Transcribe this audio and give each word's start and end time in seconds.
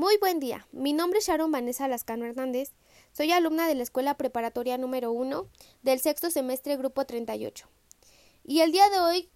Muy 0.00 0.16
buen 0.16 0.40
día. 0.40 0.66
Mi 0.72 0.94
nombre 0.94 1.18
es 1.18 1.26
Sharon 1.26 1.52
Vanessa 1.52 1.86
Lascano 1.86 2.24
Hernández. 2.24 2.72
Soy 3.12 3.32
alumna 3.32 3.68
de 3.68 3.74
la 3.74 3.82
Escuela 3.82 4.16
Preparatoria 4.16 4.78
número 4.78 5.12
1 5.12 5.46
del 5.82 6.00
sexto 6.00 6.30
semestre 6.30 6.78
Grupo 6.78 7.04
38. 7.04 7.68
Y 8.42 8.62
el 8.62 8.72
día 8.72 8.88
de 8.88 8.98
hoy 8.98 9.28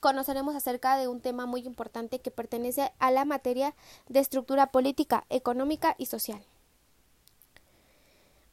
conoceremos 0.00 0.56
acerca 0.56 0.96
de 0.96 1.06
un 1.06 1.20
tema 1.20 1.44
muy 1.44 1.66
importante 1.66 2.18
que 2.20 2.30
pertenece 2.30 2.94
a 2.98 3.10
la 3.10 3.26
materia 3.26 3.74
de 4.08 4.20
estructura 4.20 4.68
política, 4.68 5.26
económica 5.28 5.96
y 5.98 6.06
social. 6.06 6.42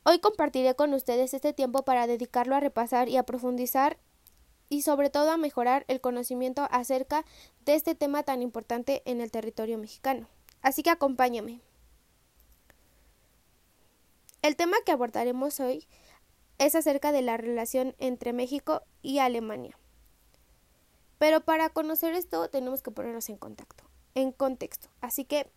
Hoy 0.04 0.20
compartiré 0.20 0.76
con 0.76 0.94
ustedes 0.94 1.34
este 1.34 1.54
tiempo 1.54 1.84
para 1.84 2.08
dedicarlo 2.08 2.58
a 2.58 2.60
repasar 2.60 3.08
y 3.08 3.16
a 3.16 3.24
profundizar 3.24 3.98
y 4.68 4.82
sobre 4.82 5.10
todo 5.10 5.32
a 5.32 5.38
mejorar 5.38 5.86
el 5.88 6.02
conocimiento 6.02 6.68
acerca 6.72 7.24
de 7.64 7.76
este 7.76 7.96
tema 7.96 8.24
tan 8.24 8.42
importante 8.42 9.02
en 9.06 9.22
el 9.22 9.32
territorio 9.32 9.78
mexicano. 9.78 10.28
Así 10.62 10.84
que 10.84 10.90
acompáñame. 10.90 11.62
El 14.42 14.56
tema 14.56 14.78
que 14.86 14.92
abordaremos 14.92 15.60
hoy 15.60 15.88
es 16.58 16.76
acerca 16.76 17.12
de 17.12 17.22
la 17.22 17.38
relación 17.38 17.96
entre 18.00 18.34
México 18.34 18.82
y 19.02 19.20
Alemania. 19.20 19.78
Pero 21.18 21.42
para 21.42 21.70
conocer 21.70 22.16
esto 22.16 22.50
tenemos 22.50 22.82
que 22.82 22.92
ponernos 22.92 23.30
en 23.30 23.38
contacto, 23.38 23.84
en 24.16 24.32
contexto. 24.32 24.90
Así 25.02 25.26
que 25.26 25.48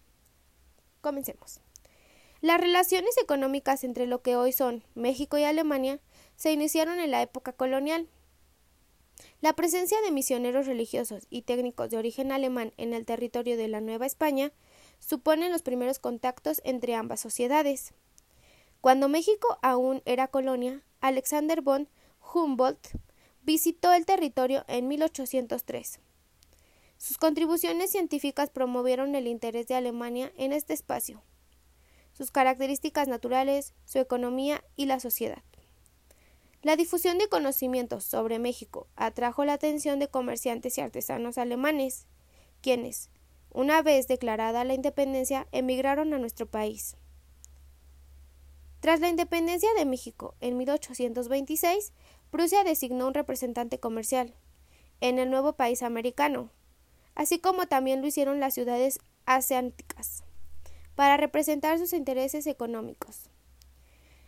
comencemos. 1.01 1.61
Las 2.43 2.61
relaciones 2.61 3.17
económicas 3.17 3.85
entre 3.85 4.07
lo 4.07 4.21
que 4.21 4.37
hoy 4.37 4.53
son 4.53 4.85
México 4.95 5.39
y 5.39 5.45
Alemania 5.45 6.01
se 6.37 6.53
iniciaron 6.53 7.01
en 7.01 7.11
la 7.11 7.23
época 7.23 7.53
colonial. 7.53 8.07
La 9.41 9.55
presencia 9.55 9.99
de 10.03 10.11
misioneros 10.11 10.67
religiosos 10.67 11.27
y 11.31 11.43
técnicos 11.43 11.89
de 11.89 11.97
origen 11.97 12.33
alemán 12.33 12.75
en 12.77 12.93
el 12.93 13.07
territorio 13.07 13.57
de 13.57 13.69
la 13.69 13.81
Nueva 13.81 14.05
España 14.05 14.53
suponen 15.05 15.53
los 15.53 15.63
primeros 15.63 15.99
contactos 15.99 16.61
entre 16.65 16.95
ambas 16.95 17.21
sociedades. 17.21 17.93
Cuando 18.81 19.09
México 19.09 19.59
aún 19.63 20.03
era 20.05 20.29
colonia, 20.29 20.83
Alexander 21.01 21.61
von 21.61 21.89
Humboldt 22.33 22.97
visitó 23.43 23.93
el 23.93 24.07
territorio 24.07 24.65
en 24.67 24.89
1803. 24.89 26.01
Sus 26.97 27.19
contribuciones 27.19 27.91
científicas 27.91 28.49
promovieron 28.51 29.15
el 29.15 29.27
interés 29.27 29.67
de 29.67 29.75
Alemania 29.75 30.33
en 30.37 30.53
este 30.53 30.73
espacio, 30.73 31.23
sus 32.13 32.31
características 32.31 33.09
naturales, 33.09 33.75
su 33.85 33.99
economía 33.99 34.65
y 34.77 34.87
la 34.87 35.01
sociedad. 35.01 35.43
La 36.63 36.77
difusión 36.77 37.19
de 37.19 37.29
conocimientos 37.29 38.05
sobre 38.05 38.39
México 38.39 38.87
atrajo 38.97 39.45
la 39.45 39.53
atención 39.53 39.99
de 39.99 40.09
comerciantes 40.09 40.79
y 40.79 40.81
artesanos 40.81 41.37
alemanes, 41.37 42.07
quienes, 42.63 43.11
una 43.55 43.83
vez 43.83 44.09
declarada 44.09 44.65
la 44.65 44.75
independencia, 44.75 45.47
emigraron 45.53 46.13
a 46.13 46.19
nuestro 46.19 46.45
país. 46.45 46.97
Tras 48.81 49.01
la 49.01 49.09
independencia 49.09 49.73
de 49.79 49.87
México 49.87 50.35
en 50.41 50.59
1826, 50.59 51.93
Prusia 52.31 52.65
designó 52.65 53.07
un 53.07 53.15
representante 53.15 53.79
comercial 53.79 54.35
en 55.01 55.21
el 55.21 55.31
nuevo 55.31 55.55
país 55.55 55.83
americano, 55.83 56.51
así 57.15 57.39
como 57.39 57.67
también 57.67 58.03
lo 58.03 58.09
hicieron 58.09 58.41
las 58.41 58.55
ciudades 58.55 58.99
asiáticas, 59.25 60.25
para 60.97 61.17
representar 61.17 61.79
sus 61.79 61.93
intereses 61.93 62.49
económicos. 62.49 63.31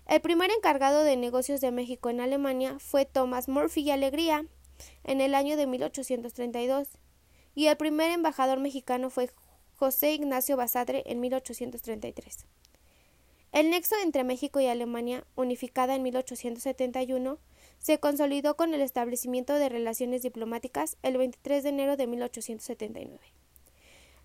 El 0.06 0.20
primer 0.20 0.52
encargado 0.52 1.02
de 1.02 1.16
negocios 1.16 1.60
de 1.60 1.72
México 1.72 2.10
en 2.10 2.20
Alemania 2.20 2.78
fue 2.78 3.06
Thomas 3.06 3.48
Murphy 3.48 3.80
y 3.80 3.90
Alegría 3.90 4.46
en 5.02 5.20
el 5.20 5.34
año 5.34 5.56
de 5.56 5.66
1832 5.66 6.88
y 7.56 7.66
el 7.68 7.76
primer 7.78 8.12
embajador 8.12 8.60
mexicano 8.60 9.08
fue 9.10 9.30
José 9.76 10.12
Ignacio 10.12 10.58
Basadre 10.58 11.02
en 11.06 11.20
1833. 11.20 12.46
El 13.50 13.70
nexo 13.70 13.96
entre 14.04 14.24
México 14.24 14.60
y 14.60 14.66
Alemania, 14.66 15.24
unificada 15.36 15.94
en 15.94 16.02
1871, 16.02 17.38
se 17.78 17.98
consolidó 17.98 18.56
con 18.56 18.74
el 18.74 18.82
establecimiento 18.82 19.54
de 19.54 19.70
relaciones 19.70 20.22
diplomáticas 20.22 20.98
el 21.02 21.16
23 21.16 21.62
de 21.62 21.68
enero 21.70 21.96
de 21.96 22.06
1879. 22.06 23.18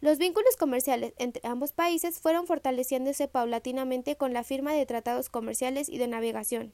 Los 0.02 0.18
vínculos 0.18 0.58
comerciales 0.58 1.14
entre 1.18 1.48
ambos 1.48 1.72
países 1.72 2.20
fueron 2.20 2.48
fortaleciéndose 2.48 3.30
paulatinamente 3.30 4.18
con 4.18 4.34
la 4.34 4.44
firma 4.44 4.74
de 4.74 4.86
tratados 4.86 5.30
comerciales 5.30 5.88
y 5.88 6.00
de 6.00 6.08
navegación, 6.08 6.74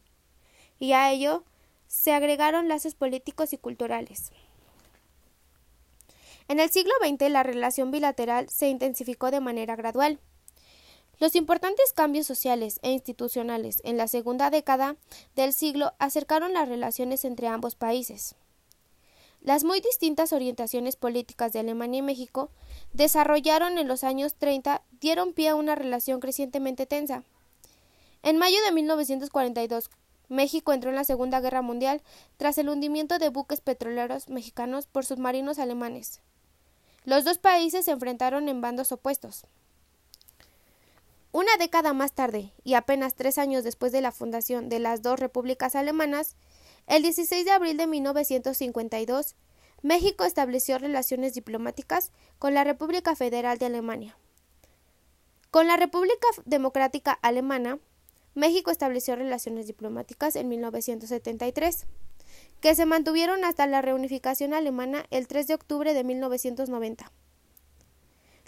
y 0.80 0.94
a 0.94 1.12
ello 1.12 1.44
se 1.86 2.14
agregaron 2.14 2.68
lazos 2.68 2.96
políticos 2.96 3.54
y 3.54 3.60
culturales. 3.60 4.32
En 6.50 6.62
el 6.62 6.70
siglo 6.70 6.94
XX 7.02 7.30
la 7.30 7.44
relación 7.44 7.92
bilateral 7.92 8.48
se 8.50 8.70
intensificó 8.70 9.32
de 9.32 9.42
manera 9.42 9.76
gradual. 9.76 10.20
Los 11.20 11.36
importantes 11.36 11.92
cambios 11.92 12.26
sociales 12.26 12.80
e 12.84 12.92
institucionales 12.92 13.82
en 13.84 13.98
la 13.98 14.08
segunda 14.08 14.50
década 14.50 14.96
del 15.36 15.52
siglo 15.52 15.94
acercaron 16.00 16.54
las 16.54 16.70
relaciones 16.70 17.26
entre 17.26 17.48
ambos 17.48 17.76
países. 17.76 18.36
Las 19.42 19.66
muy 19.66 19.82
distintas 19.82 20.32
orientaciones 20.32 20.96
políticas 20.96 21.52
de 21.52 21.60
Alemania 21.60 22.00
y 22.00 22.02
México 22.02 22.50
desarrollaron 22.94 23.78
en 23.78 23.88
los 23.88 24.06
años 24.06 24.36
30 24.36 24.84
dieron 25.02 25.34
pie 25.34 25.50
a 25.50 25.56
una 25.56 25.76
relación 25.76 26.22
crecientemente 26.22 26.86
tensa. 26.86 27.24
En 28.24 28.38
mayo 28.38 28.58
de 28.66 28.72
1942, 28.72 29.90
México 30.30 30.72
entró 30.72 30.92
en 30.92 30.96
la 30.96 31.04
Segunda 31.04 31.42
Guerra 31.42 31.62
Mundial 31.62 32.02
tras 32.38 32.58
el 32.58 32.70
hundimiento 32.70 33.20
de 33.20 33.30
buques 33.30 33.60
petroleros 33.60 34.30
mexicanos 34.30 34.88
por 34.88 35.06
submarinos 35.06 35.60
alemanes. 35.60 36.22
Los 37.08 37.24
dos 37.24 37.38
países 37.38 37.86
se 37.86 37.92
enfrentaron 37.92 38.50
en 38.50 38.60
bandos 38.60 38.92
opuestos. 38.92 39.46
Una 41.32 41.56
década 41.58 41.94
más 41.94 42.12
tarde, 42.12 42.52
y 42.66 42.74
apenas 42.74 43.14
tres 43.14 43.38
años 43.38 43.64
después 43.64 43.94
de 43.94 44.02
la 44.02 44.12
fundación 44.12 44.68
de 44.68 44.80
las 44.80 45.04
dos 45.04 45.18
repúblicas 45.18 45.78
alemanas, 45.78 46.36
el 46.86 47.04
16 47.04 47.46
de 47.46 47.52
abril 47.52 47.78
de 47.78 47.88
1952, 47.88 49.36
México 49.84 50.26
estableció 50.26 50.80
relaciones 50.80 51.34
diplomáticas 51.34 52.12
con 52.40 52.54
la 52.54 52.66
República 52.66 53.16
Federal 53.16 53.58
de 53.58 53.68
Alemania. 53.68 54.18
Con 55.50 55.66
la 55.68 55.78
República 55.78 56.28
Democrática 56.44 57.14
Alemana, 57.22 57.80
México 58.36 58.70
estableció 58.70 59.16
relaciones 59.16 59.66
diplomáticas 59.66 60.36
en 60.36 60.50
1973 60.50 61.88
que 62.60 62.76
se 62.76 62.86
mantuvieron 62.86 63.46
hasta 63.46 63.68
la 63.68 63.82
reunificación 63.82 64.54
alemana 64.54 65.06
el 65.12 65.28
3 65.28 65.48
de 65.48 65.54
octubre 65.54 65.94
de 65.94 66.04
1990. 66.04 67.12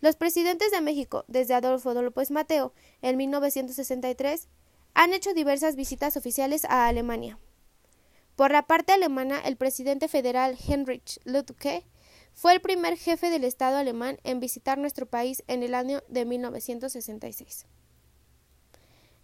Los 0.02 0.16
presidentes 0.16 0.72
de 0.72 0.82
México, 0.82 1.26
desde 1.28 1.54
Adolfo 1.54 1.94
López 1.94 2.32
Mateo 2.32 2.74
en 3.02 3.18
1963, 3.18 4.48
han 4.94 5.14
hecho 5.14 5.34
diversas 5.34 5.76
visitas 5.76 6.18
oficiales 6.18 6.66
a 6.66 6.88
Alemania. 6.88 7.38
Por 8.36 8.52
la 8.52 8.64
parte 8.64 8.94
alemana, 8.94 9.40
el 9.42 9.58
presidente 9.58 10.08
federal 10.08 10.58
Heinrich 10.68 11.20
Lüdke 11.26 11.84
fue 12.34 12.54
el 12.54 12.62
primer 12.62 12.98
jefe 12.98 13.30
del 13.30 13.44
Estado 13.44 13.78
alemán 13.78 14.18
en 14.24 14.40
visitar 14.40 14.78
nuestro 14.78 15.06
país 15.06 15.44
en 15.48 15.62
el 15.62 15.76
año 15.76 16.02
de 16.08 16.24
1966. 16.24 17.66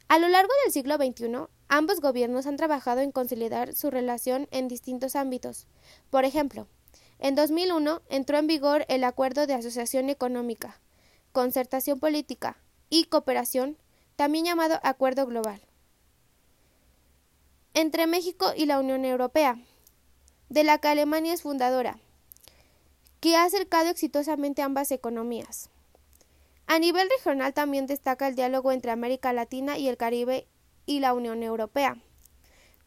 A 0.07 0.19
lo 0.19 0.27
largo 0.29 0.51
del 0.63 0.71
siglo 0.71 0.97
XXI, 0.97 1.47
ambos 1.67 1.99
gobiernos 1.99 2.45
han 2.45 2.57
trabajado 2.57 3.01
en 3.01 3.11
consolidar 3.11 3.73
su 3.73 3.89
relación 3.89 4.47
en 4.51 4.67
distintos 4.67 5.15
ámbitos. 5.15 5.67
Por 6.11 6.25
ejemplo, 6.25 6.67
en 7.19 7.35
2001 7.35 8.01
entró 8.09 8.37
en 8.37 8.47
vigor 8.47 8.85
el 8.87 9.03
Acuerdo 9.03 9.47
de 9.47 9.55
Asociación 9.55 10.09
Económica, 10.09 10.79
Concertación 11.31 11.99
Política 11.99 12.57
y 12.89 13.05
Cooperación, 13.05 13.77
también 14.15 14.45
llamado 14.45 14.79
Acuerdo 14.83 15.25
Global, 15.25 15.61
entre 17.73 18.07
México 18.07 18.53
y 18.55 18.67
la 18.67 18.79
Unión 18.79 19.05
Europea, 19.05 19.57
de 20.49 20.63
la 20.63 20.77
que 20.77 20.87
Alemania 20.87 21.33
es 21.33 21.41
fundadora, 21.41 21.99
que 23.19 23.35
ha 23.35 23.43
acercado 23.43 23.89
exitosamente 23.89 24.61
ambas 24.61 24.91
economías. 24.91 25.69
A 26.67 26.79
nivel 26.79 27.09
regional 27.09 27.53
también 27.53 27.85
destaca 27.85 28.27
el 28.27 28.35
diálogo 28.35 28.71
entre 28.71 28.91
América 28.91 29.33
Latina 29.33 29.77
y 29.77 29.87
el 29.87 29.97
Caribe 29.97 30.47
y 30.85 30.99
la 30.99 31.13
Unión 31.13 31.43
Europea, 31.43 31.97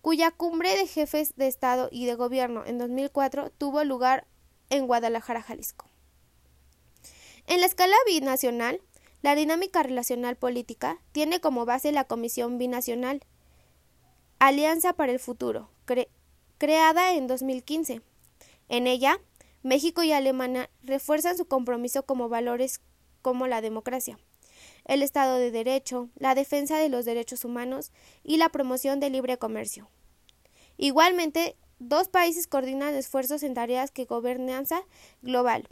cuya 0.00 0.30
cumbre 0.30 0.76
de 0.76 0.86
jefes 0.86 1.34
de 1.36 1.46
Estado 1.46 1.88
y 1.92 2.06
de 2.06 2.14
Gobierno 2.14 2.64
en 2.66 2.78
2004 2.78 3.50
tuvo 3.50 3.84
lugar 3.84 4.26
en 4.70 4.86
Guadalajara, 4.86 5.42
Jalisco. 5.42 5.86
En 7.46 7.60
la 7.60 7.66
escala 7.66 7.96
binacional, 8.06 8.80
la 9.22 9.34
dinámica 9.34 9.82
relacional 9.82 10.36
política 10.36 10.98
tiene 11.12 11.40
como 11.40 11.64
base 11.64 11.92
la 11.92 12.04
Comisión 12.04 12.58
Binacional 12.58 13.22
Alianza 14.38 14.92
para 14.92 15.12
el 15.12 15.18
Futuro, 15.18 15.70
creada 16.58 17.14
en 17.14 17.26
2015. 17.26 18.02
En 18.68 18.86
ella, 18.86 19.20
México 19.62 20.02
y 20.02 20.12
Alemania 20.12 20.70
refuerzan 20.82 21.36
su 21.36 21.46
compromiso 21.46 22.04
como 22.04 22.28
valores 22.28 22.80
como 23.22 23.46
la 23.46 23.60
democracia, 23.60 24.18
el 24.84 25.02
Estado 25.02 25.36
de 25.36 25.50
Derecho, 25.50 26.08
la 26.16 26.34
defensa 26.34 26.78
de 26.78 26.88
los 26.88 27.04
derechos 27.04 27.44
humanos 27.44 27.92
y 28.24 28.36
la 28.36 28.48
promoción 28.48 29.00
del 29.00 29.12
libre 29.12 29.38
comercio. 29.38 29.88
Igualmente, 30.76 31.56
dos 31.78 32.08
países 32.08 32.46
coordinan 32.46 32.94
esfuerzos 32.94 33.42
en 33.42 33.54
tareas 33.54 33.92
de 33.92 34.04
gobernanza 34.04 34.82
global, 35.22 35.68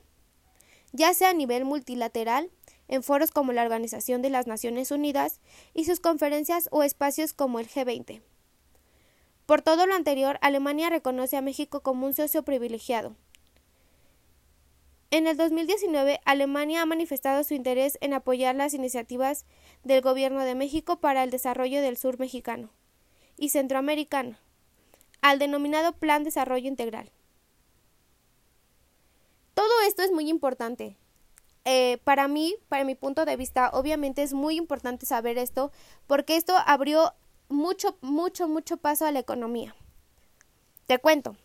ya 0.92 1.14
sea 1.14 1.30
a 1.30 1.34
nivel 1.34 1.64
multilateral, 1.64 2.50
en 2.88 3.02
foros 3.02 3.30
como 3.30 3.52
la 3.52 3.62
Organización 3.62 4.22
de 4.22 4.30
las 4.30 4.46
Naciones 4.46 4.90
Unidas 4.90 5.40
y 5.74 5.84
sus 5.84 6.00
conferencias 6.00 6.68
o 6.70 6.82
espacios 6.82 7.32
como 7.32 7.58
el 7.58 7.68
G20. 7.68 8.22
Por 9.46 9.62
todo 9.62 9.86
lo 9.86 9.94
anterior, 9.94 10.38
Alemania 10.40 10.90
reconoce 10.90 11.36
a 11.36 11.42
México 11.42 11.80
como 11.80 12.06
un 12.06 12.14
socio 12.14 12.42
privilegiado. 12.42 13.14
En 15.16 15.26
el 15.26 15.38
2019, 15.38 16.20
Alemania 16.26 16.82
ha 16.82 16.84
manifestado 16.84 17.42
su 17.42 17.54
interés 17.54 17.96
en 18.02 18.12
apoyar 18.12 18.54
las 18.54 18.74
iniciativas 18.74 19.46
del 19.82 20.02
Gobierno 20.02 20.44
de 20.44 20.54
México 20.54 21.00
para 21.00 21.24
el 21.24 21.30
desarrollo 21.30 21.80
del 21.80 21.96
sur 21.96 22.18
mexicano 22.18 22.68
y 23.38 23.48
centroamericano, 23.48 24.36
al 25.22 25.38
denominado 25.38 25.94
Plan 25.94 26.22
Desarrollo 26.22 26.68
Integral. 26.68 27.10
Todo 29.54 29.80
esto 29.88 30.02
es 30.02 30.12
muy 30.12 30.28
importante. 30.28 30.98
Eh, 31.64 31.96
para 32.04 32.28
mí, 32.28 32.54
para 32.68 32.84
mi 32.84 32.94
punto 32.94 33.24
de 33.24 33.36
vista, 33.36 33.70
obviamente 33.72 34.22
es 34.22 34.34
muy 34.34 34.56
importante 34.56 35.06
saber 35.06 35.38
esto 35.38 35.72
porque 36.06 36.36
esto 36.36 36.52
abrió 36.66 37.14
mucho, 37.48 37.96
mucho, 38.02 38.48
mucho 38.48 38.76
paso 38.76 39.06
a 39.06 39.12
la 39.12 39.20
economía. 39.20 39.74
Te 40.86 40.98
cuento. 40.98 41.36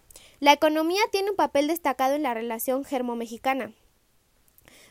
La 0.41 0.51
economía 0.51 0.99
tiene 1.11 1.29
un 1.29 1.38
papel 1.38 1.67
destacado 1.67 2.15
en 2.15 2.23
la 2.23 2.33
relación 2.33 2.83
germo-mexicana. 2.83 3.71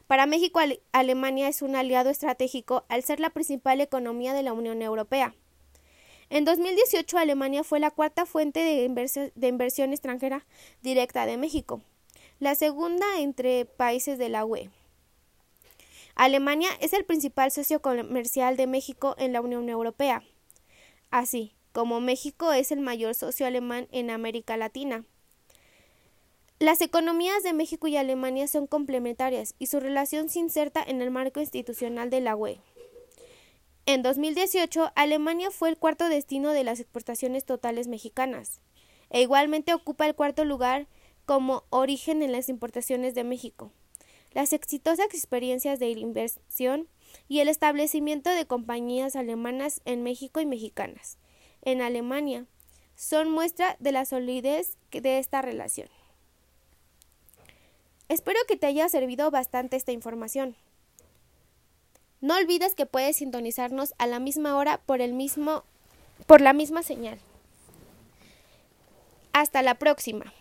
Para 0.07 0.25
México, 0.25 0.61
Alemania 0.93 1.49
es 1.49 1.61
un 1.61 1.77
aliado 1.77 2.09
estratégico 2.09 2.85
al 2.89 3.03
ser 3.03 3.21
la 3.21 3.29
principal 3.29 3.83
economía 3.83 4.33
de 4.33 4.43
la 4.43 4.55
Unión 4.55 4.81
Europea. 4.81 5.35
En 6.31 6.47
2018, 6.47 7.19
Alemania 7.19 7.65
fue 7.65 7.81
la 7.81 7.91
cuarta 7.91 8.25
fuente 8.25 8.61
de, 8.61 9.31
de 9.35 9.49
inversión 9.49 9.93
extranjera 9.93 10.47
directa 10.81 11.27
de 11.27 11.37
México, 11.37 11.83
la 12.39 12.55
segunda 12.55 13.19
entre 13.19 13.67
países 13.67 14.17
de 14.17 14.31
la 14.31 14.47
UE. 14.47 14.71
Alemania 16.15 16.71
es 16.81 16.95
el 16.95 17.05
principal 17.05 17.51
socio 17.51 17.83
comercial 17.83 18.57
de 18.57 18.67
México 18.67 19.15
en 19.19 19.35
la 19.35 19.43
Unión 19.43 19.69
Europea 19.69 20.23
así 21.11 21.55
como 21.73 22.01
México 22.01 22.53
es 22.53 22.73
el 22.73 22.81
mayor 22.81 23.15
socio 23.15 23.47
alemán 23.47 23.87
en 23.93 24.11
América 24.11 24.57
Latina. 24.57 25.05
Las 26.61 26.83
economías 26.83 27.43
de 27.43 27.55
México 27.55 27.89
y 27.89 27.97
Alemania 27.97 28.47
son 28.47 28.67
complementarias 28.67 29.55
y 29.59 29.69
su 29.69 29.81
relación 29.81 30.29
se 30.29 30.41
inserta 30.41 30.85
en 30.87 31.01
el 31.01 31.11
marco 31.11 31.41
institucional 31.41 32.11
de 32.11 32.21
la 32.21 32.37
UE. 32.37 32.61
En 33.87 34.03
2018, 34.03 34.93
Alemania 34.95 35.51
fue 35.51 35.71
el 35.71 35.79
cuarto 35.79 36.11
destino 36.11 36.51
de 36.51 36.63
las 36.63 36.79
exportaciones 36.79 37.47
totales 37.47 37.89
mexicanas, 37.89 38.61
e 39.09 39.23
igualmente 39.23 39.73
ocupa 39.73 40.07
el 40.07 40.15
cuarto 40.15 40.45
lugar 40.45 40.87
como 41.25 41.65
origen 41.71 42.23
en 42.23 42.31
las 42.31 42.51
importaciones 42.51 43.15
de 43.15 43.25
México. 43.25 43.73
Las 44.33 44.53
exitosas 44.53 45.07
experiencias 45.07 45.79
de 45.79 45.89
inversión 45.89 46.89
y 47.27 47.41
el 47.41 47.49
establecimiento 47.49 48.29
de 48.29 48.45
compañías 48.45 49.17
alemanas 49.17 49.81
en 49.87 50.03
México 50.03 50.43
y 50.43 50.47
mexicanas 50.47 51.17
en 51.63 51.81
Alemania 51.81 52.45
son 52.97 53.31
muestra 53.31 53.79
de 53.81 53.93
la 53.93 54.05
solidez 54.05 54.77
de 54.91 55.19
esta 55.19 55.41
relación. 55.41 55.89
Espero 58.11 58.41
que 58.49 58.57
te 58.57 58.67
haya 58.67 58.89
servido 58.89 59.31
bastante 59.31 59.77
esta 59.77 59.93
información. 59.93 60.57
No 62.21 62.37
olvides 62.37 62.75
que 62.75 62.85
puedes 62.85 63.15
sintonizarnos 63.15 63.95
a 63.99 64.09
la 64.09 64.19
misma 64.19 64.57
hora 64.57 64.81
por 64.85 65.01
el 65.01 65.13
mismo 65.13 65.63
por 66.27 66.41
la 66.41 66.53
misma 66.53 66.83
señal. 66.83 67.21
Hasta 69.33 69.63
la 69.63 69.77
próxima. 69.77 70.33